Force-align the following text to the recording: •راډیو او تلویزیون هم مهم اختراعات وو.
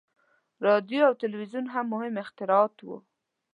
•راډیو 0.65 1.01
او 1.09 1.13
تلویزیون 1.23 1.65
هم 1.73 1.85
مهم 1.93 2.13
اختراعات 2.23 2.75
وو. 2.81 2.97